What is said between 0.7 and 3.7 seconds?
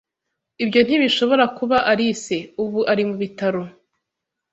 ntibishobora kuba Alice. Ubu ari mu bitaro.